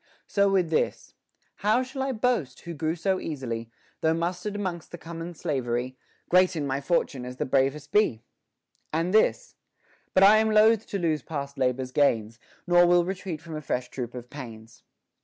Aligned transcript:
So 0.25 0.49
with 0.49 0.71
this: 0.71 1.13
How 1.57 1.83
shall 1.83 2.01
I 2.01 2.11
boast, 2.11 2.61
who 2.61 2.73
grew 2.73 2.95
so 2.95 3.19
easily, 3.19 3.69
Though 3.99 4.15
mustered 4.15 4.59
'mongst 4.59 4.89
the 4.89 4.97
common 4.97 5.35
soldiery; 5.35 5.95
Great 6.27 6.55
in 6.55 6.65
my 6.65 6.81
fortune 6.81 7.23
as 7.23 7.37
the 7.37 7.45
bravest 7.45 7.91
be 7.91 8.23
1 8.89 8.93
And 8.99 9.13
this 9.13 9.53
But 10.15 10.23
I 10.23 10.37
am 10.37 10.49
loath 10.49 10.87
to 10.87 10.97
lose 10.97 11.21
past 11.21 11.55
labor's 11.59 11.91
gains; 11.91 12.39
Nor 12.65 12.87
will 12.87 13.05
retreat 13.05 13.41
from 13.43 13.55
a 13.55 13.61
fresh 13.61 13.89
troop 13.89 14.15
of 14.15 14.31
pains. 14.31 14.81